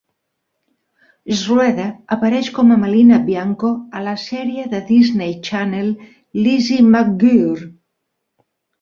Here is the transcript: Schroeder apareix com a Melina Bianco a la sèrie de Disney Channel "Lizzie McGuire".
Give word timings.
Schroeder 1.41 1.85
apareix 2.15 2.49
com 2.57 2.73
a 2.73 2.79
Melina 2.85 3.21
Bianco 3.29 3.71
a 3.99 4.03
la 4.09 4.17
sèrie 4.25 4.67
de 4.75 4.83
Disney 4.91 5.39
Channel 5.53 5.95
"Lizzie 6.45 6.85
McGuire". 6.91 7.73